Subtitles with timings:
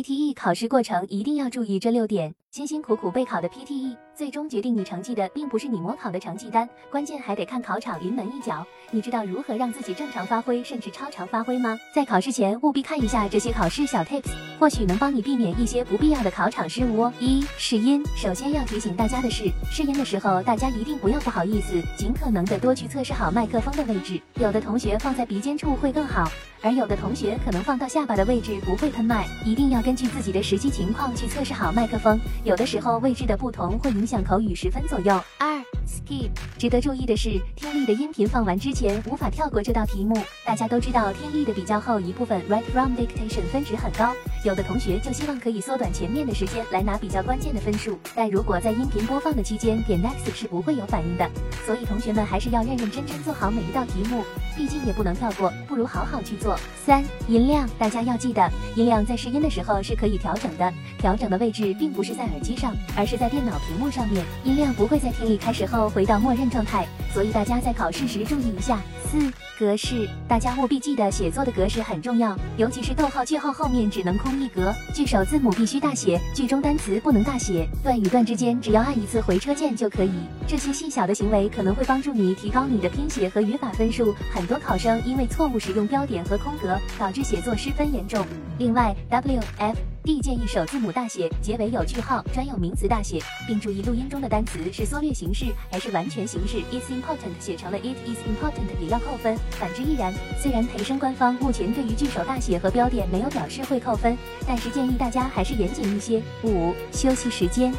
[0.00, 2.34] PTE 考试过程一定要注意这六点。
[2.50, 8.66] 辛辛苦苦备考的 PTE，最终决定你成绩的并不是你模考的成绩单，关键还得看考场临门一脚。
[8.90, 11.78] 你知道如何让自己正常发挥，甚至超常发挥吗？
[11.94, 17.12] 在考试前务必看一下这些考试小 tips，或许能帮你避免一些不必要的考场失误哦。
[17.20, 24.20] 一试音，首先要提醒大家的是，试音的时候大家一定不要不好意思，尽可能的多去测试好麦克风的位置。
[24.40, 26.28] 有的同学放在鼻尖处会更好，
[26.62, 32.18] 而有的同学可能放到下巴的位置不会喷麦，一定要根据自己的实际情况去测试好麦克风。
[32.42, 35.12] 有的时候位置的不同会影响口语十分左右。
[35.38, 40.16] 二 skip，值得注意的是，听力的音频放完之前无法跳过这道题目。
[40.46, 47.98] 大家都知道，听力的比较后一部分 write from dictation 分值很高，有的同学就希望可以缩短前面的时间来拿比较关键的分数。
[48.14, 51.28] 但如果在音频播放的期间点 next 是不会有反应的，
[51.66, 54.24] 所以同学们还是要认认真真做好每一道题目，
[54.60, 56.54] 毕竟也不能跳过，不如好好去做。
[56.84, 58.46] 三音量，大家要记得，
[58.76, 62.74] 音量在试音的时候是可以调整的，调整的位置并不是在耳机上。
[62.94, 68.78] 而是在电脑屏幕上面，音量不会在听力开始后回到默认状态，所以大家在考试时注意一下。
[69.10, 69.18] 四
[69.58, 80.12] 格式，大家务必记得写作的格式很重要，尤其是逗号句号后面只能空一格，句首字母必须大写，句中单词不能大写，段与段之间只要按一次回车键就可以。
[80.46, 84.14] 这些细小的行为可能会帮助你提高你的拼写和语法分数。
[84.32, 88.24] 很多考生因为错误使用标点和空格，导致写作失分严重。
[88.58, 89.76] 另外，W F。
[90.02, 96.56] D 建议首字母大写，结尾有句号，专有名词大写，并注意录音中的单词是缩略形式还是完全形式。
[96.72, 100.14] It's important 写成了 It is important 也要扣分，反之亦然。
[100.40, 106.22] 虽然培生官方目前对于句首大写和标点没有表示会扣分，但是建议大家还是严谨一些。
[106.44, 107.70] 五、休息时间。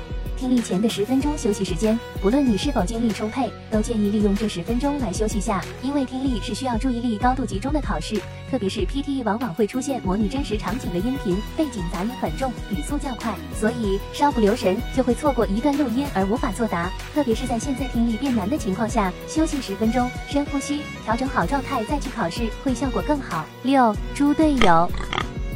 [0.42, 5.64] 听力前的十分钟休息时间，不论你是否精力充沛，都建议利用这十分钟来休息下。
[5.84, 16.92] 因为听力是需要注意力高度集中的考试，特别是 PTE 往往会出现模拟真实场景的音频，背景杂音很重，语速较快，所以稍不留神就会错过一段录音而无法作答。
[17.14, 23.46] 特别是在现在听力变难的情况下，休息十分钟，深呼吸，调整好状态再去考试，会效果更好。
[23.62, 24.90] 六，猪队友。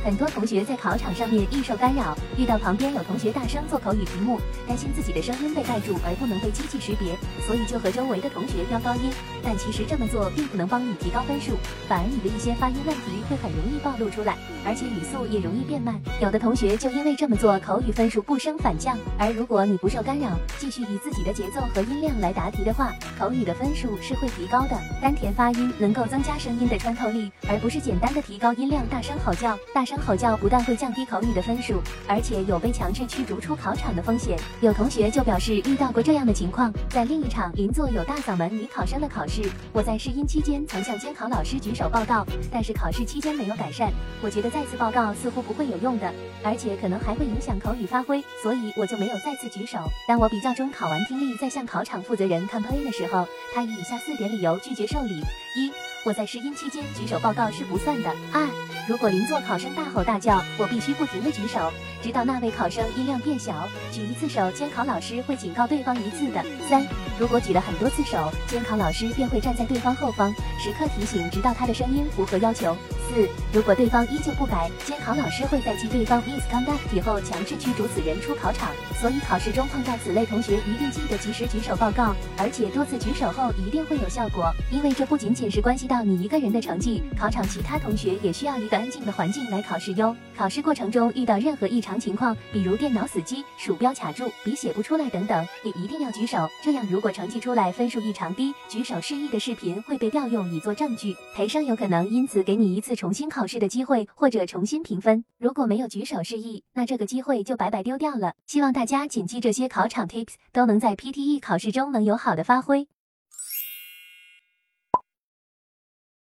[0.06, 7.18] 很多同学在考场上面易受干扰，遇到旁边有同学大声做口语题目，担心自己的声音被盖住而不能被机器识别，
[7.48, 9.10] 所以就和周围的同学飙高音。
[9.44, 11.54] 但其实这么做并不能帮你提高分数，
[11.88, 16.00] 反而你的一些发音问题会很容易暴露出来，而且语速也容易变慢。
[16.22, 18.96] 有的同学就因为这么做，口语分数不升反降。
[19.18, 24.80] 而如果你不受干扰，继续以自己的节奏和音量来答题的话，口语的分数是会提高的。
[25.02, 29.96] 丹田发音能够增加声音的穿透力，而不是简单的提高音量、大声吼叫、大声。
[30.06, 34.38] 吼叫不但会降低口语的分数，而且有被强制驱逐出考场的风险。
[34.62, 43.90] 有同学就表示遇到过这样的情况，在另一场邻座有大嗓门女考生的考试，我在试音期间曾向监考老师举手报告，但是考试期间没有改善。
[44.22, 49.80] 我觉得再次报告似乎不会有用的，而且可能还会影响口语发挥，所以我就没有再次举手。
[50.08, 55.22] 当我比较中考完听力，再向考场负责人 complain 的时候，后他以以下四点理由拒绝受理：
[55.56, 55.72] 一。
[56.06, 58.14] 我在试音期间举手报告是不算的。
[58.32, 58.48] 二，
[58.88, 63.68] 如果邻座考生大吼大叫，我必须不停地举手，直到那位考生音量变小。
[63.92, 66.46] 举一次手，监考老师会警告对方一次的。
[66.70, 66.86] 三，
[67.18, 72.78] 如果举了很多次手，监考老师便会站在对方后方，时刻提醒，直到他的声音符合要求。
[73.10, 78.72] 四，如果对方依旧不改，监考老师会在记对方 misconduct 以后强制驱逐此人出考场。
[79.02, 85.96] 所以考试中碰到此类同学，一定记得及时举手报告，而且多次举手后一定会有效果，因为这不仅仅是关系到。
[86.06, 90.16] 你一个人的成绩，考场其他同学也需要一个安静的环境来考试哟。
[90.38, 96.48] 考试过程中遇到任何异常情况，比如电脑死机、鼠标卡住、笔写不出来等等，也一定要举手。
[96.62, 105.26] 这样如果成绩出来分数异常低，举手示意的视频会被调用以作证据，培生有可能因此给你一次重新考试的机会，或者重新评分。
[105.38, 108.34] 如果没有举手示意，那这个机会就白白丢掉了。
[108.48, 112.88] 希望大家谨记这些考场 tips，都能在 PTE 考试中能有好的发挥。